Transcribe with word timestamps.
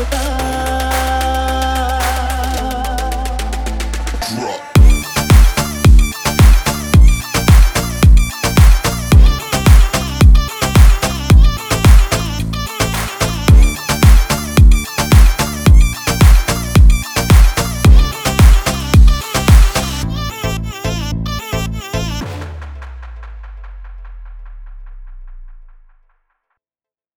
with. 0.00 0.39